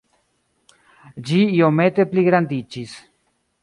Ĝi 1.29 1.39
iomete 1.59 2.09
pligrandiĝis. 2.17 3.01